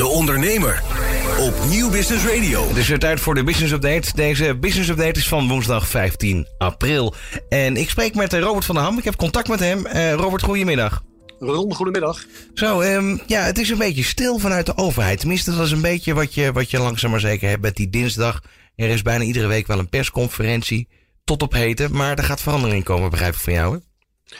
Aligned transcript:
De 0.00 0.06
Ondernemer 0.06 0.82
op 1.38 1.54
Nieuw 1.68 1.90
Business 1.90 2.24
Radio. 2.24 2.68
Het 2.68 2.76
is 2.76 2.88
weer 2.88 2.98
tijd 2.98 3.20
voor 3.20 3.34
de 3.34 3.44
Business 3.44 3.72
Update. 3.72 4.12
Deze 4.14 4.54
Business 4.54 4.88
Update 4.88 5.18
is 5.18 5.28
van 5.28 5.48
woensdag 5.48 5.88
15 5.88 6.46
april. 6.58 7.14
En 7.48 7.76
ik 7.76 7.90
spreek 7.90 8.14
met 8.14 8.32
eh, 8.32 8.40
Robert 8.40 8.64
van 8.64 8.74
der 8.74 8.84
Ham. 8.84 8.98
Ik 8.98 9.04
heb 9.04 9.16
contact 9.16 9.48
met 9.48 9.60
hem. 9.60 9.86
Uh, 9.86 10.12
Robert, 10.12 10.42
goedemiddag. 10.42 11.02
Ron, 11.38 11.74
goedemiddag. 11.74 12.24
Zo, 12.54 12.80
um, 12.80 13.20
ja, 13.26 13.42
het 13.42 13.58
is 13.58 13.70
een 13.70 13.78
beetje 13.78 14.02
stil 14.02 14.38
vanuit 14.38 14.66
de 14.66 14.76
overheid. 14.76 15.18
Tenminste, 15.18 15.50
dat 15.50 15.66
is 15.66 15.72
een 15.72 15.80
beetje 15.80 16.14
wat 16.14 16.34
je, 16.34 16.52
wat 16.52 16.70
je 16.70 16.78
langzaam 16.78 17.10
maar 17.10 17.20
zeker 17.20 17.48
hebt 17.48 17.62
met 17.62 17.76
die 17.76 17.90
dinsdag. 17.90 18.42
Er 18.76 18.88
is 18.88 19.02
bijna 19.02 19.24
iedere 19.24 19.46
week 19.46 19.66
wel 19.66 19.78
een 19.78 19.88
persconferentie. 19.88 20.88
Tot 21.24 21.42
op 21.42 21.52
heden. 21.52 21.96
Maar 21.96 22.18
er 22.18 22.24
gaat 22.24 22.40
verandering 22.42 22.84
komen, 22.84 23.10
begrijp 23.10 23.34
ik 23.34 23.40
van 23.40 23.52
jou, 23.52 23.74
hè? 23.74 23.89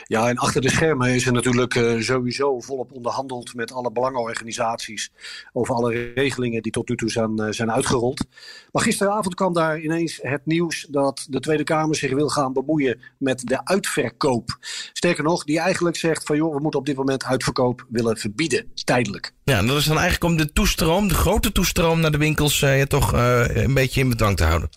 Ja, 0.05 0.29
en 0.29 0.37
achter 0.37 0.61
de 0.61 0.71
schermen 0.71 1.09
is 1.09 1.27
er 1.27 1.33
natuurlijk 1.33 1.75
uh, 1.75 2.01
sowieso 2.01 2.61
volop 2.61 2.93
onderhandeld 2.93 3.55
met 3.55 3.73
alle 3.73 3.93
belangenorganisaties 3.93 5.13
over 5.53 5.75
alle 5.75 6.13
regelingen 6.15 6.63
die 6.63 6.73
tot 6.73 6.89
nu 6.89 6.97
toe 6.97 7.11
zijn, 7.11 7.41
uh, 7.41 7.47
zijn 7.51 7.73
uitgerold. 7.73 8.25
Maar 8.73 8.83
gisteravond 8.83 9.35
kwam 9.35 9.53
daar 9.53 9.81
ineens 9.81 10.19
het 10.23 10.47
nieuws 10.47 10.87
dat 10.91 11.27
de 11.29 11.41
Tweede 11.41 11.65
Kamer 11.65 11.97
zich 11.97 12.13
wil 12.13 12.29
gaan 12.29 12.53
bemoeien 12.53 13.01
met 13.19 13.47
de 13.47 13.65
uitverkoop. 13.65 14.59
Sterker 14.93 15.25
nog, 15.25 15.45
die 15.45 15.59
eigenlijk 15.59 15.97
zegt 15.97 16.27
van 16.27 16.37
joh, 16.37 16.55
we 16.55 16.61
moeten 16.61 16.81
op 16.81 16.87
dit 16.87 16.97
moment 16.97 17.25
uitverkoop 17.25 17.87
willen 17.89 18.17
verbieden, 18.17 18.67
tijdelijk. 18.85 19.33
Ja, 19.45 19.63
dat 19.63 19.77
is 19.77 19.85
dan 19.85 19.99
eigenlijk 19.99 20.33
om 20.33 20.37
de 20.37 20.53
toestroom, 20.53 21.09
de 21.09 21.15
grote 21.15 21.53
toestroom 21.53 22.01
naar 22.01 22.13
de 22.13 22.19
winkels, 22.19 22.61
uh, 22.61 22.83
toch 22.83 23.13
een 23.13 23.75
beetje 23.75 24.01
in 24.01 24.09
bedwang 24.09 24.37
te 24.37 24.45
houden. 24.45 24.69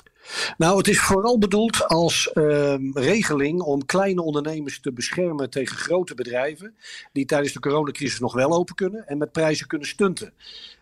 Nou, 0.57 0.77
het 0.77 0.87
is 0.87 0.99
vooral 0.99 1.37
bedoeld 1.37 1.87
als 1.87 2.31
uh, 2.33 2.75
regeling 2.93 3.61
om 3.61 3.85
kleine 3.85 4.21
ondernemers 4.21 4.79
te 4.79 4.93
beschermen 4.93 5.49
tegen 5.49 5.77
grote 5.77 6.15
bedrijven. 6.15 6.75
Die 7.11 7.25
tijdens 7.25 7.53
de 7.53 7.59
coronacrisis 7.59 8.19
nog 8.19 8.33
wel 8.33 8.53
open 8.53 8.75
kunnen 8.75 9.07
en 9.07 9.17
met 9.17 9.31
prijzen 9.31 9.67
kunnen 9.67 9.87
stunten. 9.87 10.33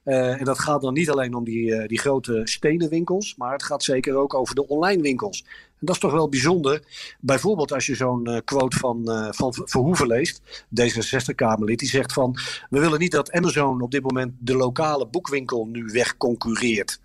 Uh, 0.05 0.39
en 0.39 0.45
dat 0.45 0.59
gaat 0.59 0.81
dan 0.81 0.93
niet 0.93 1.09
alleen 1.09 1.33
om 1.33 1.43
die, 1.43 1.65
uh, 1.65 1.87
die 1.87 1.99
grote 1.99 2.41
stenen 2.43 2.89
winkels, 2.89 3.35
maar 3.35 3.51
het 3.51 3.63
gaat 3.63 3.83
zeker 3.83 4.15
ook 4.15 4.33
over 4.33 4.55
de 4.55 4.67
online 4.67 5.01
winkels. 5.01 5.45
En 5.81 5.87
dat 5.87 5.95
is 5.95 6.01
toch 6.01 6.11
wel 6.11 6.29
bijzonder. 6.29 6.83
Bijvoorbeeld 7.19 7.73
als 7.73 7.85
je 7.85 7.95
zo'n 7.95 8.29
uh, 8.29 8.37
quote 8.45 8.77
van, 8.77 9.01
van 9.31 9.53
Verhoeven 9.65 10.07
leest, 10.07 10.41
D66-Kamerlid, 10.81 11.79
die 11.79 11.87
zegt 11.87 12.13
van 12.13 12.37
we 12.69 12.79
willen 12.79 12.99
niet 12.99 13.11
dat 13.11 13.31
Amazon 13.31 13.81
op 13.81 13.91
dit 13.91 14.03
moment 14.03 14.33
de 14.39 14.55
lokale 14.55 15.07
boekwinkel 15.07 15.67
nu 15.67 15.85
wegconcurreert. 15.85 16.99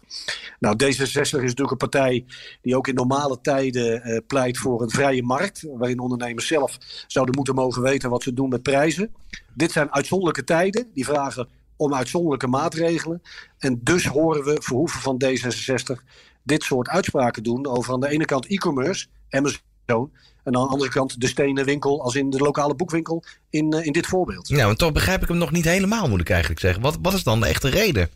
Nou, 0.58 0.76
D66 0.84 0.94
is 1.06 1.30
natuurlijk 1.30 1.70
een 1.70 1.76
partij 1.76 2.24
die 2.62 2.76
ook 2.76 2.88
in 2.88 2.94
normale 2.94 3.38
tijden 3.40 4.24
pleit 4.26 4.58
voor 4.58 4.82
een 4.82 4.90
vrije 4.90 5.22
markt, 5.22 5.66
waarin 5.76 5.98
ondernemers 5.98 6.46
zelf 6.46 6.78
zouden 7.06 7.34
moeten 7.34 7.54
mogen 7.54 7.82
weten 7.82 8.10
wat 8.10 8.22
ze 8.22 8.32
doen 8.32 8.48
met 8.48 8.62
prijzen. 8.62 9.14
Dit 9.54 9.72
zijn 9.72 9.92
uitzonderlijke 9.92 10.44
tijden, 10.44 10.90
die 10.94 11.04
vragen 11.04 11.48
om 11.76 11.94
uitzonderlijke 11.94 12.46
maatregelen. 12.46 13.22
En 13.58 13.80
dus 13.82 14.06
horen 14.06 14.44
we 14.44 14.56
Verhoeven 14.62 15.00
van 15.00 15.22
D66 15.24 16.04
dit 16.46 16.62
soort 16.62 16.88
uitspraken 16.88 17.42
doen 17.42 17.66
over 17.66 17.92
aan 17.92 18.00
de 18.00 18.08
ene 18.08 18.24
kant 18.24 18.46
e-commerce, 18.46 19.06
Amazon, 19.30 19.60
en 19.86 20.10
aan 20.42 20.52
de 20.52 20.58
andere 20.58 20.90
kant 20.90 21.20
de 21.20 21.26
stenen 21.26 21.64
winkel, 21.64 22.02
als 22.02 22.14
in 22.14 22.30
de 22.30 22.38
lokale 22.38 22.74
boekwinkel, 22.74 23.24
in, 23.50 23.74
uh, 23.74 23.84
in 23.84 23.92
dit 23.92 24.06
voorbeeld. 24.06 24.48
Ja, 24.48 24.66
maar 24.66 24.76
toch 24.76 24.92
begrijp 24.92 25.22
ik 25.22 25.28
hem 25.28 25.36
nog 25.36 25.50
niet 25.50 25.64
helemaal, 25.64 26.08
moet 26.08 26.20
ik 26.20 26.30
eigenlijk 26.30 26.60
zeggen. 26.60 26.82
Wat, 26.82 26.98
wat 27.02 27.12
is 27.12 27.22
dan 27.22 27.40
de 27.40 27.46
echte 27.46 27.68
reden? 27.68 28.10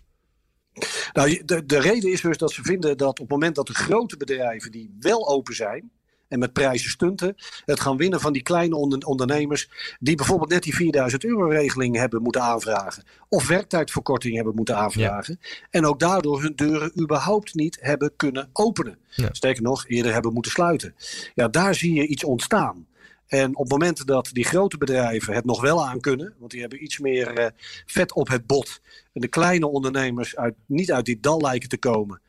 Nou, 1.12 1.42
de, 1.44 1.66
de 1.66 1.80
reden 1.80 2.12
is 2.12 2.20
dus 2.20 2.38
dat 2.38 2.52
ze 2.52 2.62
vinden 2.62 2.96
dat 2.96 3.08
op 3.08 3.18
het 3.18 3.28
moment 3.28 3.54
dat 3.54 3.66
de 3.66 3.74
grote 3.74 4.16
bedrijven 4.16 4.70
die 4.70 4.96
wel 5.00 5.28
open 5.28 5.54
zijn, 5.54 5.90
en 6.30 6.38
met 6.38 6.52
prijzen 6.52 6.90
stunten. 6.90 7.34
Het 7.64 7.80
gaan 7.80 7.96
winnen 7.96 8.20
van 8.20 8.32
die 8.32 8.42
kleine 8.42 8.76
ondernemers 9.06 9.68
die 10.00 10.16
bijvoorbeeld 10.16 10.50
net 10.50 10.62
die 10.62 10.74
4000 10.74 11.24
euro 11.24 11.48
regeling 11.48 11.96
hebben 11.96 12.22
moeten 12.22 12.42
aanvragen. 12.42 13.04
Of 13.28 13.48
werktijdverkorting 13.48 14.34
hebben 14.34 14.54
moeten 14.54 14.76
aanvragen. 14.76 15.38
Ja. 15.40 15.48
En 15.70 15.86
ook 15.86 15.98
daardoor 15.98 16.42
hun 16.42 16.52
deuren 16.56 17.00
überhaupt 17.00 17.54
niet 17.54 17.78
hebben 17.80 18.16
kunnen 18.16 18.48
openen. 18.52 18.98
Ja. 19.08 19.28
Sterker 19.32 19.62
nog, 19.62 19.88
eerder 19.88 20.12
hebben 20.12 20.32
moeten 20.32 20.52
sluiten. 20.52 20.94
Ja, 21.34 21.48
daar 21.48 21.74
zie 21.74 21.94
je 21.94 22.06
iets 22.06 22.24
ontstaan. 22.24 22.86
En 23.26 23.56
op 23.56 23.62
het 23.62 23.70
moment 23.70 24.06
dat 24.06 24.30
die 24.32 24.44
grote 24.44 24.78
bedrijven 24.78 25.34
het 25.34 25.44
nog 25.44 25.60
wel 25.60 25.86
aan 25.86 26.00
kunnen, 26.00 26.34
want 26.38 26.50
die 26.50 26.60
hebben 26.60 26.82
iets 26.82 26.98
meer 26.98 27.38
uh, 27.38 27.46
vet 27.86 28.12
op 28.12 28.28
het 28.28 28.46
bot. 28.46 28.80
En 29.12 29.20
de 29.20 29.28
kleine 29.28 29.66
ondernemers 29.66 30.36
uit, 30.36 30.54
niet 30.66 30.92
uit 30.92 31.04
die 31.04 31.20
dal 31.20 31.40
lijken 31.40 31.68
te 31.68 31.78
komen 31.78 32.20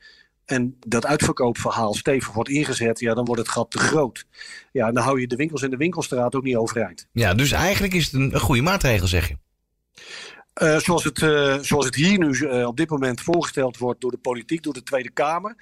en 0.52 0.78
dat 0.88 1.06
uitverkoopverhaal 1.06 1.94
stevig 1.94 2.34
wordt 2.34 2.50
ingezet, 2.50 3.00
ja, 3.00 3.14
dan 3.14 3.26
wordt 3.26 3.42
het 3.42 3.52
gat 3.52 3.72
te 3.72 3.80
groot. 3.80 4.26
Ja, 4.72 4.92
dan 4.92 5.04
hou 5.04 5.20
je 5.20 5.28
de 5.28 5.36
winkels 5.36 5.62
in 5.62 5.70
de 5.70 5.78
winkelstraat 5.78 6.36
ook 6.36 6.44
niet 6.44 6.56
overeind. 6.56 7.08
Ja, 7.12 7.34
dus 7.34 7.52
eigenlijk 7.52 7.94
is 7.94 8.06
het 8.06 8.14
een, 8.14 8.34
een 8.34 8.40
goede 8.40 8.62
maatregel, 8.62 9.08
zeg 9.08 9.28
je. 9.28 9.38
Uh, 10.62 10.78
zoals, 10.78 11.04
het, 11.04 11.22
uh, 11.22 11.58
zoals 11.60 11.86
het 11.86 11.96
hier 11.96 12.18
nu 12.18 12.30
uh, 12.30 12.68
op 12.68 12.78
dit 12.78 12.90
moment 12.90 13.22
voorgesteld 13.22 13.78
wordt 13.78 14.02
door 14.02 14.12
de 14.12 14.18
politiek, 14.18 14.64
door 14.64 14.74
de 14.74 14.84
Tweede 14.84 15.12
Kamer, 15.12 15.56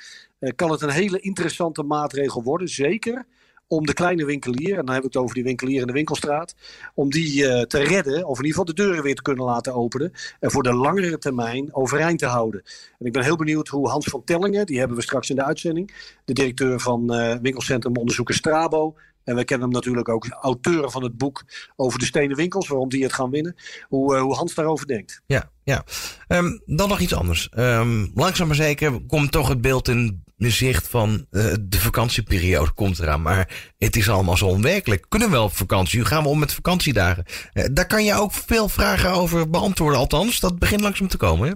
kan 0.55 0.71
het 0.71 0.81
een 0.81 0.89
hele 0.89 1.19
interessante 1.19 1.83
maatregel 1.83 2.43
worden. 2.43 2.67
Zeker 2.67 3.25
om 3.69 3.85
de 3.85 3.93
kleine 3.93 4.25
winkelier, 4.25 4.77
en 4.77 4.85
dan 4.85 4.95
heb 4.95 5.03
ik 5.03 5.13
het 5.13 5.21
over 5.21 5.35
die 5.35 5.43
winkelier 5.43 5.81
in 5.81 5.87
de 5.87 5.93
winkelstraat, 5.93 6.55
om 6.93 7.09
die 7.09 7.43
uh, 7.43 7.61
te 7.61 7.77
redden, 7.77 8.27
of 8.27 8.37
in 8.37 8.45
ieder 8.45 8.59
geval 8.59 8.65
de 8.65 8.73
deuren 8.73 9.03
weer 9.03 9.15
te 9.15 9.21
kunnen 9.21 9.45
laten 9.45 9.73
openen 9.73 10.11
en 10.39 10.51
voor 10.51 10.63
de 10.63 10.73
langere 10.73 11.17
termijn 11.17 11.75
overeind 11.75 12.19
te 12.19 12.25
houden. 12.25 12.63
En 12.99 13.05
ik 13.05 13.13
ben 13.13 13.23
heel 13.23 13.35
benieuwd 13.35 13.67
hoe 13.67 13.89
Hans 13.89 14.05
van 14.05 14.23
Tellingen, 14.23 14.65
die 14.65 14.79
hebben 14.79 14.97
we 14.97 15.03
straks 15.03 15.29
in 15.29 15.35
de 15.35 15.45
uitzending, 15.45 15.93
de 16.25 16.33
directeur 16.33 16.79
van 16.79 17.13
uh, 17.13 17.35
winkelcentrum 17.41 17.95
onderzoeken 17.95 18.35
Strabo, 18.35 18.95
en 19.23 19.35
we 19.35 19.43
kennen 19.43 19.67
hem 19.67 19.75
natuurlijk 19.75 20.09
ook 20.09 20.27
auteur 20.41 20.89
van 20.89 21.03
het 21.03 21.17
boek 21.17 21.43
over 21.75 21.99
de 21.99 22.05
stenen 22.05 22.35
winkels, 22.35 22.67
waarom 22.67 22.89
die 22.89 23.03
het 23.03 23.13
gaan 23.13 23.29
winnen. 23.29 23.55
Hoe, 23.87 24.15
uh, 24.15 24.21
hoe 24.21 24.35
Hans 24.35 24.53
daarover 24.53 24.87
denkt. 24.87 25.21
Ja, 25.25 25.51
ja. 25.63 25.83
Um, 26.27 26.61
dan 26.65 26.89
nog 26.89 26.99
iets 26.99 27.13
anders. 27.13 27.49
Um, 27.57 28.11
langzaam 28.13 28.47
maar 28.47 28.55
zeker 28.55 29.01
komt 29.07 29.31
toch 29.31 29.47
het 29.47 29.61
beeld 29.61 29.87
in 29.87 30.23
zicht 30.39 30.87
van 30.87 31.25
uh, 31.31 31.53
de 31.61 31.79
vakantieperiode 31.79 32.71
komt 32.71 32.99
eraan. 32.99 33.21
Maar 33.21 33.71
het 33.77 33.95
is 33.95 34.09
allemaal 34.09 34.37
zo 34.37 34.45
onwerkelijk. 34.45 35.05
Kunnen 35.09 35.27
we 35.27 35.33
wel 35.33 35.43
op 35.43 35.55
vakantie? 35.55 35.99
Hoe 35.99 36.07
gaan 36.07 36.23
we 36.23 36.29
om 36.29 36.39
met 36.39 36.53
vakantiedagen? 36.53 37.25
Uh, 37.53 37.65
daar 37.71 37.87
kan 37.87 38.05
je 38.05 38.13
ook 38.13 38.33
veel 38.33 38.69
vragen 38.69 39.11
over 39.11 39.49
beantwoorden. 39.49 39.99
Althans, 39.99 40.39
dat 40.39 40.59
begint 40.59 40.81
langzaam 40.81 41.07
te 41.07 41.17
komen. 41.17 41.47
Hè? 41.49 41.53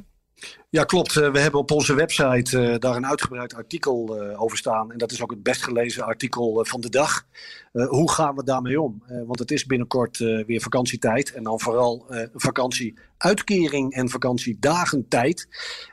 Ja, 0.70 0.84
klopt. 0.84 1.14
We 1.14 1.40
hebben 1.40 1.60
op 1.60 1.72
onze 1.72 1.96
website 1.96 2.60
uh, 2.60 2.76
daar 2.80 2.96
een 2.96 3.06
uitgebreid 3.06 3.54
artikel 3.54 4.22
uh, 4.22 4.42
over 4.42 4.58
staan. 4.58 4.92
En 4.92 4.98
dat 4.98 5.12
is 5.12 5.22
ook 5.22 5.32
het 5.32 5.44
best 5.44 5.64
gelezen 5.64 6.06
artikel 6.06 6.66
van 6.66 6.82
de 6.82 6.90
dag. 6.90 7.26
hoe 7.72 8.12
gaan 8.12 8.36
we 8.36 8.44
daarmee 8.44 8.82
om? 8.82 9.04
want 9.08 9.40
het 9.40 9.52
is 9.52 9.66
binnenkort 9.66 10.18
weer 10.18 10.62
vakantietijd. 10.62 11.34
En 11.34 11.44
dan 11.44 11.60
vooral 11.60 12.06
vakantieuitkering 12.34 13.94
en 13.94 14.10
vakantiedagentijd. 14.10 15.48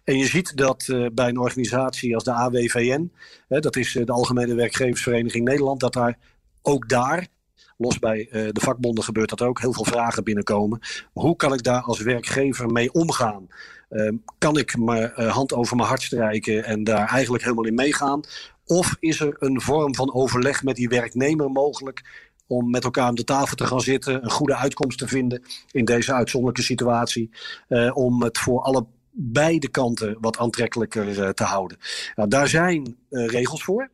En 0.05 0.19
je 0.19 0.27
ziet 0.27 0.57
dat 0.57 0.87
bij 1.13 1.29
een 1.29 1.39
organisatie 1.39 2.15
als 2.15 2.25
de 2.25 2.33
AWVN, 2.33 3.13
dat 3.49 3.77
is 3.77 3.93
de 3.93 4.13
Algemene 4.13 4.55
Werkgeversvereniging 4.55 5.45
Nederland, 5.45 5.81
dat 5.81 5.93
daar 5.93 6.19
ook 6.63 6.89
daar 6.89 7.27
los 7.77 7.99
bij 7.99 8.19
uh, 8.19 8.49
de 8.53 8.61
vakbonden 8.61 9.05
gebeurt 9.05 9.29
dat 9.29 9.43
ook. 9.43 9.61
Heel 9.61 9.73
veel 9.73 9.85
vragen 9.85 10.25
binnenkomen. 10.25 10.81
Hoe 11.13 11.37
kan 11.37 11.53
ik 11.53 11.63
daar 11.63 11.83
als 11.83 12.01
werkgever 12.01 12.67
mee 12.69 12.93
omgaan? 12.93 13.49
Uh, 13.91 14.13
kan 14.39 14.59
ik 14.59 14.77
mijn 14.77 15.13
uh, 15.17 15.33
hand 15.33 15.53
over 15.53 15.77
mijn 15.77 15.89
hart 15.89 16.03
strijken 16.03 16.65
en 16.65 16.85
daar 16.85 17.09
eigenlijk 17.09 17.43
helemaal 17.43 17.67
in 17.67 17.75
meegaan? 17.75 18.21
Of 18.65 18.97
is 19.01 19.21
er 19.21 19.37
een 19.39 19.61
vorm 19.61 19.95
van 19.95 20.15
overleg 20.15 20.63
met 20.63 20.77
die 20.77 20.89
werknemer 20.89 21.51
mogelijk 21.51 22.29
om 22.47 22.71
met 22.71 22.85
elkaar 22.85 23.05
aan 23.05 23.15
de 23.15 23.25
tafel 23.25 23.57
te 23.57 23.67
gaan 23.67 23.81
zitten, 23.81 24.25
een 24.25 24.31
goede 24.31 24.57
uitkomst 24.57 24.99
te 24.99 25.09
vinden 25.09 25.43
in 25.71 25.85
deze 25.85 26.13
uitzonderlijke 26.13 26.63
situatie, 26.63 27.31
uh, 27.69 27.97
om 27.97 28.23
het 28.23 28.39
voor 28.39 28.61
alle 28.63 28.87
beide 29.11 29.69
kanten 29.69 30.17
wat 30.21 30.39
aantrekkelijker 30.39 31.35
te 31.35 31.45
houden. 31.45 31.79
Nou, 32.15 32.29
daar 32.29 32.49
zijn 32.49 32.97
regels 33.09 33.65
voor. 33.65 33.91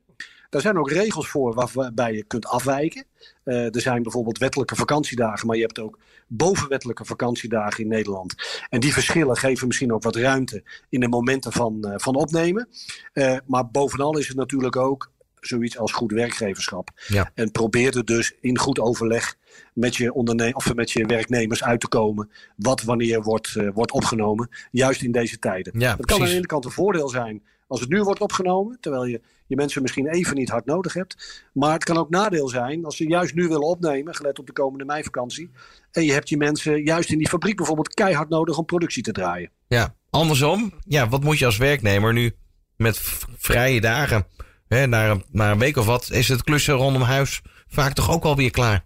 Daar 0.50 0.60
zijn 0.60 0.78
ook 0.78 0.90
regels 0.90 1.28
voor 1.28 1.54
waarbij 1.54 2.12
je 2.12 2.24
kunt 2.24 2.46
afwijken. 2.46 3.04
Uh, 3.44 3.74
er 3.74 3.80
zijn 3.80 4.02
bijvoorbeeld 4.02 4.38
wettelijke 4.38 4.76
vakantiedagen, 4.76 5.46
maar 5.46 5.56
je 5.56 5.62
hebt 5.62 5.78
ook 5.78 5.98
bovenwettelijke 6.26 7.04
vakantiedagen 7.04 7.82
in 7.82 7.88
Nederland. 7.88 8.34
En 8.68 8.80
die 8.80 8.92
verschillen 8.92 9.36
geven 9.36 9.66
misschien 9.66 9.92
ook 9.92 10.02
wat 10.02 10.16
ruimte 10.16 10.62
in 10.88 11.00
de 11.00 11.08
momenten 11.08 11.52
van, 11.52 11.84
uh, 11.86 11.94
van 11.96 12.14
opnemen. 12.14 12.68
Uh, 13.12 13.36
maar 13.46 13.70
bovenal 13.70 14.18
is 14.18 14.28
het 14.28 14.36
natuurlijk 14.36 14.76
ook 14.76 15.10
zoiets 15.40 15.78
als 15.78 15.92
goed 15.92 16.12
werkgeverschap. 16.12 16.90
Ja. 17.06 17.30
En 17.34 17.50
probeer 17.50 17.96
er 17.96 18.04
dus 18.04 18.34
in 18.40 18.58
goed 18.58 18.78
overleg 18.78 19.36
met 19.72 19.96
je, 19.96 20.12
onderne 20.12 20.54
of 20.54 20.74
met 20.74 20.90
je 20.90 21.06
werknemers 21.06 21.64
uit 21.64 21.80
te 21.80 21.88
komen. 21.88 22.30
Wat 22.56 22.82
wanneer 22.82 23.22
wordt, 23.22 23.54
uh, 23.54 23.70
wordt 23.74 23.92
opgenomen. 23.92 24.48
Juist 24.70 25.02
in 25.02 25.12
deze 25.12 25.38
tijden. 25.38 25.72
Ja, 25.78 25.96
dat 25.96 26.06
kan 26.06 26.20
aan 26.20 26.26
de 26.26 26.34
ene 26.34 26.46
kant 26.46 26.64
een 26.64 26.70
voordeel 26.70 27.08
zijn 27.08 27.42
als 27.66 27.80
het 27.80 27.88
nu 27.88 28.02
wordt 28.02 28.20
opgenomen. 28.20 28.76
Terwijl 28.80 29.04
je 29.04 29.20
je 29.46 29.56
mensen 29.56 29.82
misschien 29.82 30.06
even 30.06 30.36
niet 30.36 30.48
hard 30.48 30.64
nodig 30.64 30.92
hebt. 30.92 31.44
Maar 31.52 31.72
het 31.72 31.84
kan 31.84 31.96
ook 31.96 32.10
nadeel 32.10 32.48
zijn 32.48 32.84
als 32.84 32.96
ze 32.96 33.08
juist 33.08 33.34
nu 33.34 33.42
willen 33.42 33.66
opnemen, 33.66 34.14
gelet 34.14 34.38
op 34.38 34.46
de 34.46 34.52
komende 34.52 34.84
meivakantie. 34.84 35.50
En 35.90 36.04
je 36.04 36.12
hebt 36.12 36.28
je 36.28 36.36
mensen 36.36 36.82
juist 36.82 37.10
in 37.10 37.18
die 37.18 37.28
fabriek 37.28 37.56
bijvoorbeeld 37.56 37.94
keihard 37.94 38.28
nodig 38.28 38.58
om 38.58 38.64
productie 38.64 39.02
te 39.02 39.12
draaien. 39.12 39.50
Ja, 39.68 39.94
andersom. 40.10 40.72
Ja, 40.84 41.08
wat 41.08 41.22
moet 41.22 41.38
je 41.38 41.44
als 41.44 41.56
werknemer 41.56 42.12
nu 42.12 42.34
met 42.76 42.98
vrije 43.36 43.80
dagen? 43.80 44.26
Hè, 44.68 44.86
na, 44.86 45.10
een, 45.10 45.24
na 45.30 45.50
een 45.50 45.58
week 45.58 45.76
of 45.76 45.86
wat 45.86 46.10
is 46.10 46.28
het 46.28 46.42
klussen 46.42 46.74
rondom 46.74 47.02
huis 47.02 47.42
vaak 47.66 47.92
toch 47.92 48.10
ook 48.10 48.24
alweer 48.24 48.50
klaar? 48.50 48.84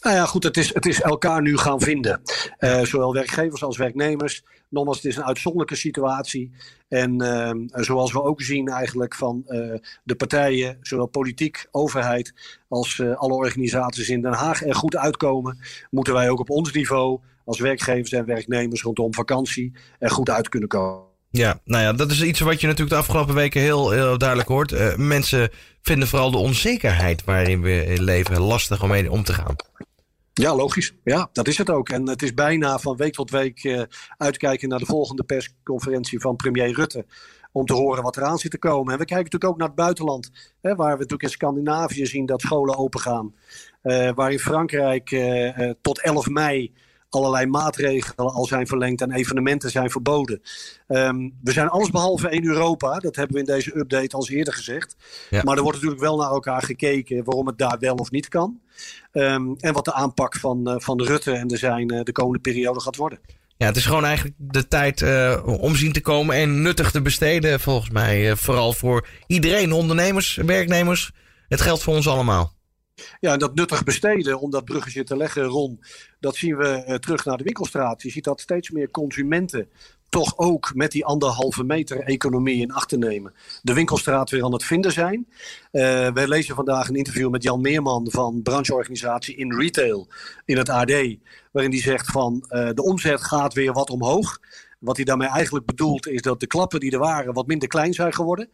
Nou 0.00 0.16
ja, 0.16 0.24
goed, 0.24 0.42
het 0.42 0.56
is, 0.56 0.74
het 0.74 0.86
is 0.86 1.00
elkaar 1.00 1.42
nu 1.42 1.56
gaan 1.56 1.80
vinden. 1.80 2.20
Uh, 2.58 2.82
zowel 2.82 3.12
werkgevers 3.12 3.64
als 3.64 3.76
werknemers. 3.76 4.44
Nogmaals, 4.68 4.96
het 4.96 5.06
is 5.06 5.16
een 5.16 5.24
uitzonderlijke 5.24 5.76
situatie. 5.76 6.50
En 6.88 7.22
uh, 7.22 7.50
zoals 7.66 8.12
we 8.12 8.22
ook 8.22 8.42
zien 8.42 8.68
eigenlijk 8.68 9.14
van 9.14 9.44
uh, 9.46 9.74
de 10.02 10.14
partijen, 10.14 10.78
zowel 10.80 11.06
politiek, 11.06 11.66
overheid, 11.70 12.34
als 12.68 13.02
alle 13.14 13.34
organisaties 13.34 14.08
in 14.08 14.22
Den 14.22 14.32
Haag 14.32 14.64
er 14.64 14.74
goed 14.74 14.96
uitkomen, 14.96 15.58
moeten 15.90 16.14
wij 16.14 16.30
ook 16.30 16.40
op 16.40 16.50
ons 16.50 16.72
niveau 16.72 17.20
als 17.44 17.60
werkgevers 17.60 18.12
en 18.12 18.24
werknemers 18.24 18.82
rondom 18.82 19.14
vakantie 19.14 19.72
er 19.98 20.10
goed 20.10 20.30
uit 20.30 20.48
kunnen 20.48 20.68
komen. 20.68 21.11
Ja, 21.32 21.60
nou 21.64 21.82
ja, 21.82 21.92
dat 21.92 22.10
is 22.10 22.22
iets 22.22 22.40
wat 22.40 22.60
je 22.60 22.66
natuurlijk 22.66 22.96
de 22.96 23.02
afgelopen 23.02 23.34
weken 23.34 23.60
heel, 23.60 23.88
duidelijk 24.18 24.48
hoort. 24.48 24.72
Uh, 24.72 24.96
mensen 24.96 25.50
vinden 25.82 26.08
vooral 26.08 26.30
de 26.30 26.36
onzekerheid 26.36 27.24
waarin 27.24 27.62
we 27.62 27.94
leven 27.98 28.40
lastig 28.40 28.82
om 28.82 28.88
mee 28.88 29.10
om 29.10 29.24
te 29.24 29.32
gaan. 29.32 29.56
Ja, 30.32 30.54
logisch. 30.54 30.94
Ja, 31.04 31.28
dat 31.32 31.48
is 31.48 31.58
het 31.58 31.70
ook. 31.70 31.88
En 31.88 32.08
het 32.08 32.22
is 32.22 32.34
bijna 32.34 32.78
van 32.78 32.96
week 32.96 33.12
tot 33.12 33.30
week 33.30 33.64
uh, 33.64 33.82
uitkijken 34.16 34.68
naar 34.68 34.78
de 34.78 34.86
volgende 34.86 35.22
persconferentie 35.22 36.20
van 36.20 36.36
premier 36.36 36.74
Rutte. 36.74 37.06
Om 37.52 37.66
te 37.66 37.74
horen 37.74 38.02
wat 38.02 38.16
eraan 38.16 38.38
zit 38.38 38.50
te 38.50 38.58
komen. 38.58 38.92
En 38.92 38.98
we 38.98 39.04
kijken 39.04 39.24
natuurlijk 39.24 39.52
ook 39.52 39.58
naar 39.58 39.66
het 39.66 39.76
buitenland. 39.76 40.30
Hè, 40.60 40.74
waar 40.74 40.92
we 40.92 40.98
natuurlijk 40.98 41.22
in 41.22 41.28
Scandinavië 41.28 42.06
zien 42.06 42.26
dat 42.26 42.40
scholen 42.40 42.76
open 42.76 43.00
gaan. 43.00 43.34
Uh, 43.82 44.10
waar 44.14 44.32
in 44.32 44.38
Frankrijk 44.38 45.16
tot 45.80 46.00
11 46.00 46.28
mei 46.28 46.72
allerlei 47.14 47.46
maatregelen 47.46 48.32
al 48.32 48.46
zijn 48.46 48.66
verlengd 48.66 49.00
en 49.00 49.12
evenementen 49.12 49.70
zijn 49.70 49.90
verboden. 49.90 50.42
Um, 50.88 51.38
we 51.42 51.52
zijn 51.52 51.68
allesbehalve 51.68 52.30
in 52.30 52.46
Europa. 52.46 52.98
Dat 52.98 53.16
hebben 53.16 53.34
we 53.34 53.40
in 53.40 53.54
deze 53.54 53.76
update 53.78 54.16
al 54.16 54.28
eerder 54.28 54.54
gezegd. 54.54 54.96
Ja. 55.30 55.42
Maar 55.42 55.56
er 55.56 55.62
wordt 55.62 55.76
natuurlijk 55.78 56.04
wel 56.04 56.16
naar 56.16 56.30
elkaar 56.30 56.62
gekeken 56.62 57.24
waarom 57.24 57.46
het 57.46 57.58
daar 57.58 57.76
wel 57.78 57.94
of 57.94 58.10
niet 58.10 58.28
kan. 58.28 58.60
Um, 59.12 59.56
en 59.58 59.72
wat 59.72 59.84
de 59.84 59.92
aanpak 59.92 60.36
van, 60.36 60.68
uh, 60.68 60.74
van 60.78 61.02
Rutte 61.02 61.32
en 61.32 61.46
de 61.46 61.56
zijn 61.56 61.92
uh, 61.92 62.02
de 62.02 62.12
komende 62.12 62.40
periode 62.40 62.80
gaat 62.80 62.96
worden. 62.96 63.18
Ja, 63.56 63.66
het 63.66 63.76
is 63.76 63.86
gewoon 63.86 64.04
eigenlijk 64.04 64.34
de 64.38 64.68
tijd 64.68 65.00
uh, 65.00 65.42
om 65.44 65.76
zien 65.76 65.92
te 65.92 66.00
komen 66.00 66.36
en 66.36 66.62
nuttig 66.62 66.90
te 66.90 67.02
besteden, 67.02 67.60
volgens 67.60 67.90
mij. 67.90 68.36
vooral 68.36 68.72
voor 68.72 69.06
iedereen, 69.26 69.72
ondernemers, 69.72 70.34
werknemers. 70.34 71.10
Het 71.48 71.60
geldt 71.60 71.82
voor 71.82 71.94
ons 71.94 72.08
allemaal. 72.08 72.52
Ja, 73.20 73.32
en 73.32 73.38
dat 73.38 73.54
nuttig 73.54 73.84
besteden, 73.84 74.40
om 74.40 74.50
dat 74.50 74.64
bruggetje 74.64 75.04
te 75.04 75.16
leggen, 75.16 75.42
Ron, 75.42 75.80
dat 76.20 76.36
zien 76.36 76.56
we 76.56 76.84
uh, 76.88 76.94
terug 76.94 77.24
naar 77.24 77.36
de 77.36 77.44
winkelstraat. 77.44 78.02
Je 78.02 78.10
ziet 78.10 78.24
dat 78.24 78.40
steeds 78.40 78.70
meer 78.70 78.90
consumenten 78.90 79.68
toch 80.08 80.38
ook 80.38 80.74
met 80.74 80.90
die 80.90 81.04
anderhalve 81.04 81.64
meter 81.64 82.00
economie 82.00 82.60
in 82.60 82.72
acht 82.72 82.88
te 82.88 82.98
nemen. 82.98 83.34
De 83.62 83.74
winkelstraat 83.74 84.30
weer 84.30 84.44
aan 84.44 84.52
het 84.52 84.64
vinden 84.64 84.92
zijn. 84.92 85.28
Uh, 85.72 86.12
wij 86.12 86.28
lezen 86.28 86.54
vandaag 86.54 86.88
een 86.88 86.94
interview 86.94 87.30
met 87.30 87.42
Jan 87.42 87.60
Meerman 87.60 88.10
van 88.10 88.42
brancheorganisatie 88.42 89.36
In 89.36 89.52
Retail 89.52 90.08
in 90.44 90.56
het 90.56 90.68
AD. 90.68 90.92
Waarin 91.52 91.70
hij 91.70 91.80
zegt 91.80 92.10
van 92.10 92.44
uh, 92.48 92.70
de 92.74 92.82
omzet 92.82 93.24
gaat 93.24 93.54
weer 93.54 93.72
wat 93.72 93.90
omhoog. 93.90 94.40
Wat 94.78 94.96
hij 94.96 95.04
daarmee 95.04 95.28
eigenlijk 95.28 95.66
bedoelt 95.66 96.06
is 96.06 96.22
dat 96.22 96.40
de 96.40 96.46
klappen 96.46 96.80
die 96.80 96.90
er 96.90 96.98
waren 96.98 97.34
wat 97.34 97.46
minder 97.46 97.68
klein 97.68 97.94
zijn 97.94 98.12
geworden. 98.12 98.50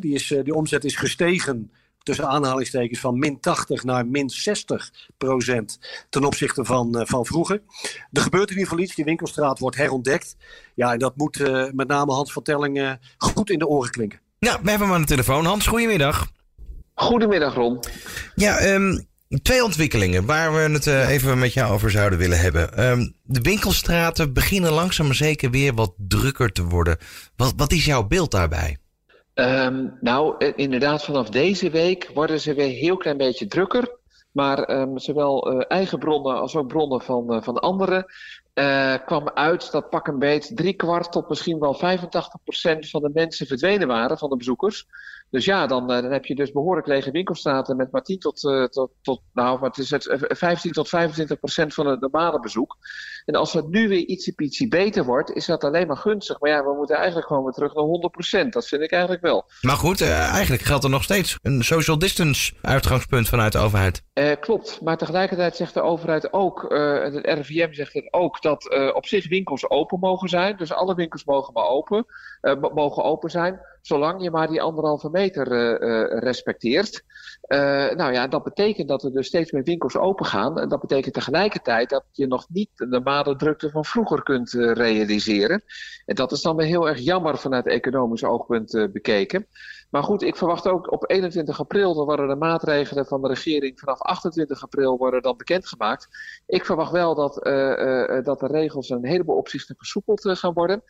Die, 0.00 0.14
is, 0.14 0.26
die 0.26 0.54
omzet 0.54 0.84
is 0.84 0.96
gestegen 0.96 1.70
tussen 2.02 2.28
aanhalingstekens 2.28 3.00
van 3.00 3.18
min 3.18 3.40
80 3.40 3.84
naar 3.84 4.06
min 4.06 4.30
60 4.30 4.90
procent 5.16 5.78
ten 6.08 6.24
opzichte 6.24 6.64
van, 6.64 6.98
uh, 6.98 7.02
van 7.04 7.26
vroeger. 7.26 7.62
Er 8.12 8.22
gebeurt 8.22 8.50
in 8.50 8.56
ieder 8.56 8.68
geval 8.68 8.84
iets, 8.84 8.94
die 8.94 9.04
winkelstraat 9.04 9.58
wordt 9.58 9.76
herontdekt. 9.76 10.36
Ja, 10.74 10.92
en 10.92 10.98
dat 10.98 11.16
moet 11.16 11.38
uh, 11.38 11.70
met 11.70 11.88
name 11.88 12.12
Hans 12.12 12.32
van 12.32 12.42
Tellingen 12.42 13.00
goed 13.16 13.50
in 13.50 13.58
de 13.58 13.66
oren 13.66 13.90
klinken. 13.90 14.20
Ja, 14.38 14.62
we 14.62 14.70
hebben 14.70 14.86
hem 14.86 14.96
aan 14.96 15.02
de 15.02 15.06
telefoon. 15.06 15.44
Hans, 15.44 15.66
goedemiddag. 15.66 16.30
Goedemiddag, 16.94 17.54
Ron. 17.54 17.78
Ja, 18.34 18.74
um, 18.74 19.06
twee 19.42 19.64
ontwikkelingen 19.64 20.26
waar 20.26 20.52
we 20.52 20.58
het 20.58 20.86
uh, 20.86 21.08
even 21.08 21.38
met 21.38 21.52
jou 21.52 21.72
over 21.72 21.90
zouden 21.90 22.18
willen 22.18 22.40
hebben. 22.40 22.90
Um, 22.90 23.14
de 23.22 23.40
winkelstraten 23.40 24.32
beginnen 24.32 24.72
langzaam 24.72 25.06
maar 25.06 25.14
zeker 25.14 25.50
weer 25.50 25.74
wat 25.74 25.94
drukker 25.96 26.52
te 26.52 26.64
worden. 26.64 26.96
Wat, 27.36 27.52
wat 27.56 27.72
is 27.72 27.84
jouw 27.84 28.06
beeld 28.06 28.30
daarbij? 28.30 28.76
Um, 29.34 29.98
nou, 30.00 30.46
inderdaad, 30.56 31.04
vanaf 31.04 31.28
deze 31.28 31.70
week 31.70 32.10
worden 32.14 32.40
ze 32.40 32.54
weer 32.54 32.64
een 32.64 32.70
heel 32.70 32.96
klein 32.96 33.16
beetje 33.16 33.46
drukker. 33.46 34.00
Maar 34.32 34.80
um, 34.80 34.98
zowel 34.98 35.52
uh, 35.52 35.64
eigen 35.68 35.98
bronnen 35.98 36.40
als 36.40 36.56
ook 36.56 36.66
bronnen 36.66 37.00
van, 37.00 37.34
uh, 37.34 37.42
van 37.42 37.58
anderen 37.58 38.06
uh, 38.54 38.94
kwam 39.06 39.30
uit 39.34 39.70
dat 39.70 39.90
pak 39.90 40.06
een 40.06 40.18
beet 40.18 40.50
drie 40.54 40.74
kwart 40.74 41.12
tot 41.12 41.28
misschien 41.28 41.58
wel 41.58 41.74
85 41.74 42.42
procent 42.44 42.90
van 42.90 43.02
de 43.02 43.10
mensen 43.14 43.46
verdwenen 43.46 43.88
waren, 43.88 44.18
van 44.18 44.30
de 44.30 44.36
bezoekers. 44.36 44.86
Dus 45.30 45.44
ja, 45.44 45.66
dan, 45.66 45.86
dan 45.86 46.04
heb 46.04 46.24
je 46.24 46.34
dus 46.34 46.52
behoorlijk 46.52 46.86
lege 46.86 47.10
winkelstraten 47.10 47.76
met 47.76 47.92
maar 47.92 48.02
10 48.02 48.18
tot, 48.18 48.40
tot, 48.70 48.90
tot 49.02 49.20
nou, 49.32 49.58
wat 49.58 49.78
is 49.78 49.90
het, 49.90 50.16
15 50.28 50.72
tot 50.72 50.88
25 50.88 51.38
procent 51.38 51.74
van 51.74 51.86
het 51.86 52.00
normale 52.00 52.40
bezoek. 52.40 52.76
En 53.24 53.34
als 53.34 53.52
het 53.52 53.68
nu 53.68 53.88
weer 53.88 54.06
ietsje 54.06 54.32
ietsje 54.36 54.68
beter 54.68 55.04
wordt, 55.04 55.32
is 55.32 55.46
dat 55.46 55.64
alleen 55.64 55.86
maar 55.86 55.96
gunstig. 55.96 56.40
Maar 56.40 56.50
ja, 56.50 56.64
we 56.64 56.74
moeten 56.76 56.96
eigenlijk 56.96 57.26
gewoon 57.26 57.44
weer 57.44 57.52
terug 57.52 57.74
naar 57.74 57.84
100 57.84 58.12
procent. 58.12 58.52
Dat 58.52 58.68
vind 58.68 58.82
ik 58.82 58.90
eigenlijk 58.90 59.22
wel. 59.22 59.50
Maar 59.60 59.76
goed, 59.76 60.00
eigenlijk 60.00 60.62
geldt 60.62 60.84
er 60.84 60.90
nog 60.90 61.02
steeds 61.02 61.38
een 61.42 61.64
social 61.64 61.98
distance 61.98 62.52
uitgangspunt 62.62 63.28
vanuit 63.28 63.52
de 63.52 63.58
overheid. 63.58 64.02
Uh, 64.14 64.32
klopt, 64.40 64.80
maar 64.80 64.96
tegelijkertijd 64.96 65.56
zegt 65.56 65.74
de 65.74 65.80
overheid 65.80 66.32
ook, 66.32 66.72
uh, 66.72 67.02
het 67.02 67.14
RIVM 67.14 67.72
zegt 67.72 67.92
het 67.92 68.08
ook, 68.10 68.42
dat 68.42 68.72
uh, 68.72 68.94
op 68.94 69.06
zich 69.06 69.28
winkels 69.28 69.70
open 69.70 69.98
mogen 69.98 70.28
zijn. 70.28 70.56
Dus 70.56 70.72
alle 70.72 70.94
winkels 70.94 71.24
mogen 71.24 71.52
maar 71.52 71.66
open, 71.66 72.06
mogen 72.74 73.04
open 73.04 73.30
zijn, 73.30 73.60
zolang 73.82 74.22
je 74.22 74.30
maar 74.30 74.48
die 74.48 74.62
anderhalve 74.62 75.10
meter 75.10 75.52
uh, 75.52 76.18
respecteert. 76.18 77.04
nou 77.96 78.12
ja, 78.12 78.26
dat 78.26 78.42
betekent 78.42 78.88
dat 78.88 79.02
er 79.02 79.12
dus 79.12 79.26
steeds 79.26 79.52
meer 79.52 79.62
winkels 79.62 79.96
open 79.96 80.26
gaan. 80.26 80.58
En 80.58 80.68
dat 80.68 80.80
betekent 80.80 81.14
tegelijkertijd 81.14 81.90
dat 81.90 82.04
je 82.12 82.26
nog 82.26 82.46
niet 82.48 82.70
de 82.74 82.86
normale 82.86 83.36
drukte 83.36 83.70
van 83.70 83.84
vroeger 83.84 84.22
kunt 84.22 84.52
realiseren. 84.52 85.62
En 86.06 86.14
dat 86.14 86.32
is 86.32 86.42
dan 86.42 86.56
weer 86.56 86.66
heel 86.66 86.88
erg 86.88 86.98
jammer 86.98 87.38
vanuit 87.38 87.66
economisch 87.66 88.24
oogpunt 88.24 88.88
bekeken. 88.92 89.46
Maar 89.90 90.02
goed, 90.02 90.22
ik 90.22 90.36
verwacht 90.36 90.68
ook 90.68 90.92
op 90.92 91.10
21 91.10 91.60
april, 91.60 91.94
dan 91.94 92.04
worden 92.04 92.28
de 92.28 92.36
maatregelen 92.36 93.06
van 93.06 93.22
de 93.22 93.28
regering 93.28 93.78
vanaf 93.78 94.00
28 94.00 94.62
april 94.62 94.96
worden 94.96 95.22
dan 95.22 95.36
bekendgemaakt. 95.36 96.08
Ik 96.46 96.64
verwacht 96.64 96.92
wel 96.92 97.14
dat, 97.14 97.34
dat 98.24 98.40
de 98.40 98.46
regels 98.50 98.90
een 98.90 99.06
heleboel 99.06 99.36
opzichten 99.36 99.76
versoepeld 99.76 100.38
gaan 100.38 100.52
worden. 100.52 100.82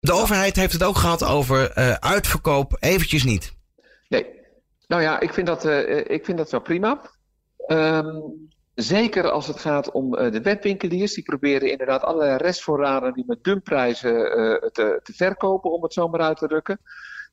De 0.00 0.12
overheid 0.12 0.56
heeft 0.56 0.72
het 0.72 0.82
ook 0.82 0.96
gehad 0.96 1.24
over 1.24 1.74
uitverkoop 2.00 2.76
eventjes 2.80 3.24
niet. 3.24 3.52
Nee, 4.08 4.26
nou 4.86 5.02
ja, 5.02 5.20
ik 5.20 5.32
vind 5.32 5.46
dat, 5.46 5.64
ik 6.06 6.24
vind 6.24 6.38
dat 6.38 6.50
wel 6.50 6.60
prima. 6.60 7.10
Um, 7.66 8.48
Zeker 8.82 9.30
als 9.30 9.46
het 9.46 9.60
gaat 9.60 9.90
om 9.90 10.14
uh, 10.14 10.32
de 10.32 10.40
webwinkeliers. 10.40 11.14
Die 11.14 11.24
proberen 11.24 11.70
inderdaad 11.70 12.02
allerlei 12.02 12.36
restvoorraden 12.36 13.12
die 13.12 13.24
met 13.26 13.44
dumprijzen 13.44 14.12
uh, 14.12 14.54
te, 14.54 15.00
te, 15.02 15.12
verkopen, 15.12 15.70
om 15.70 15.82
het 15.82 15.92
zo 15.92 16.08
maar 16.08 16.20
uit 16.20 16.36
te 16.36 16.46
drukken. 16.46 16.80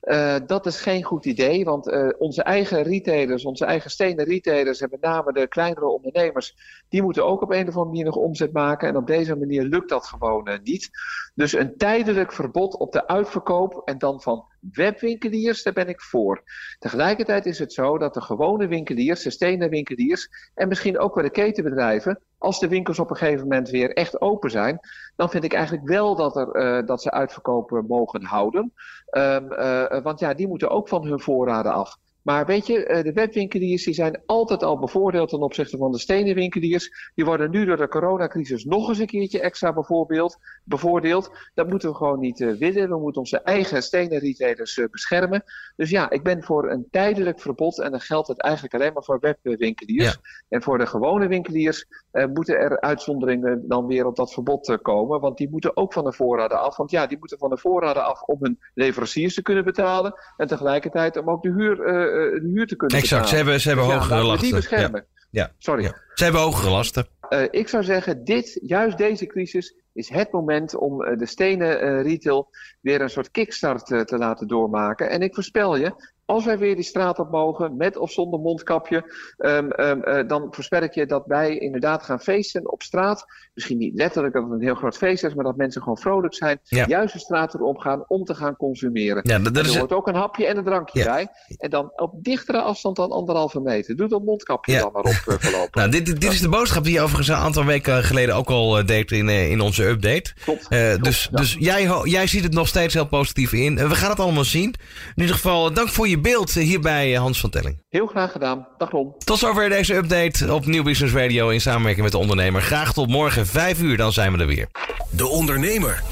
Uh, 0.04 0.36
dat 0.46 0.66
is 0.66 0.82
geen 0.82 1.04
goed 1.04 1.26
idee, 1.26 1.66
want 1.66 1.88
uh, 1.88 2.10
onze 2.18 2.44
eigen 2.44 2.84
retailers, 2.84 3.46
onze 3.46 3.66
eigen 3.66 3.90
stenen 3.90 4.26
retailers 4.26 4.82
en 4.82 4.88
met 4.92 5.02
name 5.02 5.34
de 5.34 5.48
kleinere 5.48 5.88
ondernemers, 5.88 6.56
die 6.90 7.02
moeten 7.02 7.26
ook 7.26 7.42
op 7.42 7.52
een 7.52 7.68
of 7.68 7.68
andere 7.68 7.86
manier 7.86 8.06
nog 8.06 8.16
omzet 8.16 8.54
maken. 8.54 8.88
En 8.88 8.96
op 8.96 9.08
deze 9.08 9.36
manier 9.36 9.64
lukt 9.64 9.90
dat 9.90 10.06
gewoon 10.06 10.50
uh, 10.50 10.56
niet. 10.64 10.90
Dus 11.36 11.54
een 11.54 11.78
tijdelijk 11.78 12.32
verbod 12.32 12.78
op 12.78 12.92
de 12.92 13.08
uitverkoop 13.08 13.82
en 13.86 13.98
dan 13.98 14.22
van 14.22 14.46
webwinkeliers, 14.60 15.64
daar 15.64 15.74
ben 15.74 15.88
ik 15.88 16.02
voor. 16.02 16.44
Tegelijkertijd 16.80 17.46
is 17.46 17.60
het 17.60 17.74
zo 17.74 17.98
dat 17.98 18.14
de 18.14 18.22
gewone 18.22 18.68
winkeliers, 18.68 19.24
de 19.24 19.30
stenen 19.30 19.70
winkeliers 19.70 20.30
en 20.54 20.68
misschien 20.68 21.00
ook 21.00 21.16
wel 21.16 21.24
de 21.24 21.30
ketenbedrijven, 21.30 22.20
als 22.38 22.60
de 22.60 22.68
winkels 22.68 23.00
op 23.00 23.10
een 23.10 23.16
gegeven 23.16 23.48
moment 23.48 23.70
weer 23.70 23.94
echt 23.94 24.22
open 24.22 24.52
zijn, 24.52 24.80
dan 25.16 25.30
vind 25.30 25.44
ik 25.44 25.54
eigenlijk 25.54 25.88
wel 25.88 26.16
dat, 26.16 26.36
er, 26.36 26.56
uh, 26.56 26.88
dat 26.88 27.02
ze 27.02 27.12
uitverkopen 27.12 27.86
mogen 27.88 28.24
houden. 28.24 28.74
Um, 29.12 29.52
uh, 29.52 30.02
want 30.02 30.20
ja, 30.20 30.34
die 30.34 30.48
moeten 30.48 30.70
ook 30.70 30.88
van 30.88 31.06
hun 31.06 31.20
voorraden 31.20 31.74
af. 31.74 31.98
Maar 32.28 32.46
weet 32.46 32.68
je, 32.68 33.02
de 33.04 33.14
webwinkeliers 33.14 33.84
die 33.84 33.94
zijn 33.94 34.22
altijd 34.26 34.64
al 34.64 34.80
bevoordeeld 34.80 35.30
ten 35.30 35.42
opzichte 35.42 35.78
van 35.78 35.92
de 35.92 36.00
stenen 36.00 36.36
winkeliers. 36.36 37.12
Die 37.16 37.26
worden 37.26 37.52
nu 37.52 37.66
door 37.66 37.78
de 37.78 37.88
coronacrisis 37.88 38.66
nog 38.66 38.90
eens 38.90 39.00
een 39.00 39.06
keertje 39.06 39.40
extra 39.40 39.74
bijvoorbeeld, 39.74 40.38
bevoordeeld. 40.64 41.32
Dat 41.54 41.70
moeten 41.70 41.90
we 41.90 41.96
gewoon 41.96 42.20
niet 42.20 42.40
uh, 42.40 42.58
willen. 42.58 42.90
We 42.90 43.00
moeten 43.00 43.22
onze 43.22 43.42
eigen 43.42 43.84
stenen 43.84 44.20
retailers 44.20 44.78
uh, 44.78 44.86
beschermen. 44.92 45.44
Dus 45.76 45.90
ja, 45.90 46.10
ik 46.10 46.24
ben 46.24 46.44
voor 46.44 46.70
een 46.70 46.88
tijdelijk 46.92 47.40
verbod. 47.40 47.80
En 47.80 47.92
dan 47.92 48.00
geldt 48.00 48.28
het 48.28 48.42
eigenlijk 48.42 48.74
alleen 48.74 48.94
maar 48.94 49.04
voor 49.04 49.20
webwinkeliers. 49.20 50.12
Ja. 50.12 50.30
En 50.50 50.64
voor 50.64 50.78
de 50.78 50.86
gewone 50.86 51.28
winkeliers 51.28 51.86
uh, 52.12 52.26
moeten 52.26 52.56
er 52.56 52.82
uitzonderingen 52.82 53.68
dan 53.68 53.86
weer 53.86 54.06
op 54.06 54.16
dat 54.16 54.34
verbod 54.34 54.78
komen. 54.82 55.20
Want 55.20 55.38
die 55.38 55.50
moeten 55.50 55.78
ook 55.78 55.94
van 55.94 56.04
de 56.04 56.14
voorraden 56.14 56.60
af. 56.60 56.78
Want 56.78 56.92
ja, 56.92 57.08
die 57.08 57.18
moeten 57.20 57.38
van 57.38 57.50
de 57.50 57.58
voorraden 57.58 58.06
af 58.06 58.22
om 58.22 58.38
hun 58.40 58.60
leveranciers 58.74 59.34
te 59.34 59.42
kunnen 59.42 59.64
betalen. 59.64 60.14
En 60.38 60.48
tegelijkertijd 60.48 61.18
om 61.18 61.30
ook 61.30 61.42
de 61.42 61.52
huur 61.52 62.16
de 62.18 62.50
huur 62.54 62.68
te 62.68 62.76
kunnen 62.76 62.98
exact. 62.98 63.22
betalen. 63.22 63.30
Ze 63.30 63.36
hebben, 63.36 63.62
ze 63.62 63.68
hebben 63.68 63.86
dus 63.86 63.96
hogere 63.96 64.16
ja, 64.16 64.26
lasten. 64.26 64.48
Die 64.48 64.56
beschermen. 64.56 65.06
Ja. 65.32 65.52
Sorry. 65.58 65.84
Ze 66.14 66.24
hebben 66.24 66.42
hogere 66.42 66.70
lasten. 66.70 67.08
Ik 67.52 67.68
zou 67.68 67.84
zeggen, 67.84 68.24
dit, 68.24 68.60
juist 68.62 68.98
deze 68.98 69.26
crisis 69.26 69.76
is 69.94 70.10
het 70.10 70.32
moment 70.32 70.76
om 70.76 71.02
uh, 71.02 71.18
de 71.18 71.26
stenen 71.26 72.02
retail 72.02 72.50
weer 72.82 73.02
een 73.02 73.10
soort 73.10 73.32
kickstart 73.32 73.86
te 73.86 74.18
laten 74.18 74.48
doormaken. 74.48 75.10
En 75.10 75.22
ik 75.22 75.34
voorspel 75.34 75.76
je, 75.76 75.94
Als 76.28 76.46
wij 76.46 76.58
weer 76.58 76.76
die 76.76 76.84
straat 76.84 77.20
op 77.20 77.32
mogen, 77.32 77.78
met 77.78 77.98
of 77.98 78.12
zonder 78.12 78.40
mondkapje, 78.40 79.14
um, 79.38 79.72
um, 79.78 80.02
uh, 80.06 80.28
dan 80.28 80.48
voorspel 80.52 80.82
ik 80.82 80.94
je 80.94 81.06
dat 81.06 81.24
wij 81.26 81.58
inderdaad 81.58 82.04
gaan 82.04 82.20
feesten 82.20 82.72
op 82.72 82.84
straat. 82.84 83.26
Misschien 83.54 83.78
niet 83.78 83.96
letterlijk 83.96 84.34
dat 84.34 84.44
het 84.44 84.52
een 84.52 84.62
heel 84.62 84.76
groot 84.76 84.98
feest 84.98 85.24
is, 85.24 85.34
maar 85.34 85.44
dat 85.44 85.56
mensen 85.56 85.82
gewoon 85.82 85.98
vrolijk 85.98 86.34
zijn. 86.34 86.60
Ja. 86.64 86.86
Juist 86.88 87.14
de 87.14 87.20
straat 87.20 87.54
erop 87.54 87.78
gaan 87.78 88.04
om 88.08 88.24
te 88.24 88.36
gaan 88.36 88.56
consumeren. 88.56 89.22
Ja, 89.24 89.40
dat, 89.40 89.54
dat 89.54 89.64
er 89.64 89.70
is... 89.70 89.78
hoort 89.78 89.94
ook 89.94 90.08
een 90.08 90.16
hapje 90.16 90.46
en 90.46 90.58
een 90.58 90.64
drankje 90.64 91.04
bij. 91.04 91.28
En 91.58 91.70
dan 91.70 91.92
op 91.96 92.14
dichtere 92.24 92.62
afstand 92.62 92.96
dan 92.96 93.12
anderhalve 93.12 93.60
meter. 93.60 93.96
Doe 93.96 94.08
dat 94.08 94.24
mondkapje 94.24 94.80
dan 94.80 94.92
maar 94.94 95.04
op 95.04 95.24
uh, 95.28 95.36
voorlopig. 95.38 95.74
nou, 95.80 95.90
dit, 95.90 96.06
dit 96.06 96.32
is 96.32 96.42
de 96.42 96.50
boodschap 96.50 96.84
die 96.84 96.94
je 96.94 97.02
overigens 97.02 97.28
een 97.28 97.36
aantal 97.36 97.66
weken 97.66 98.04
geleden 98.04 98.36
ook 98.36 98.50
al 98.50 98.86
deed 98.86 99.12
in, 99.12 99.30
in 99.30 99.62
onze 99.62 99.88
update. 99.88 100.34
Klopt. 100.44 100.68
Klopt 100.68 101.04
dus 101.04 101.28
dus 101.32 101.56
jij, 101.60 101.90
jij 102.04 102.28
ziet 102.28 102.44
het 102.44 102.54
nog 102.54 102.68
steeds 102.68 102.94
heel 102.94 103.08
positief 103.08 103.54
in. 103.54 103.76
we 103.76 103.96
gaan 103.96 104.10
het 104.10 104.20
allemaal 104.20 104.44
zien. 104.44 104.74
In 105.16 105.22
ieder 105.22 105.36
geval, 105.36 105.74
dank 105.74 105.90
voor 105.90 106.08
je 106.18 106.24
beeld 106.24 106.54
hier 106.54 106.80
bij 106.80 107.14
Hans 107.14 107.40
van 107.40 107.50
Telling. 107.50 107.84
Heel 107.90 108.08
graag 108.08 108.32
gedaan. 108.32 108.68
Dag 108.78 108.90
Ron. 108.90 109.14
Tot 109.18 109.38
zover 109.38 109.70
deze 109.70 109.96
update 109.96 110.54
op 110.54 110.66
Nieuw 110.66 110.84
Business 110.84 111.14
Radio 111.14 111.50
in 111.50 111.62
samenwerking 111.62 112.04
met 112.04 112.12
de 112.12 112.18
ondernemer. 112.18 112.62
Graag 112.62 112.94
tot 112.94 113.08
morgen 113.08 113.48
5 113.48 113.82
uur, 113.82 113.98
dan 113.98 114.14
zijn 114.14 114.32
we 114.32 114.38
er 114.38 114.48
weer. 114.48 114.68
De 115.12 115.28
Ondernemer 115.28 116.04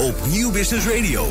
op 0.00 0.14
Nieuw 0.26 0.50
Business 0.50 0.86
Radio. 0.88 1.26